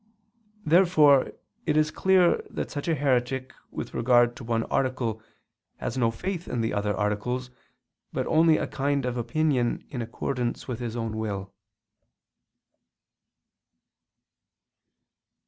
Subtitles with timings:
[0.65, 1.31] Therefore
[1.67, 5.21] it is clear that such a heretic with regard to one article
[5.77, 7.51] has no faith in the other articles,
[8.11, 11.53] but only a kind of opinion in accordance with his own will.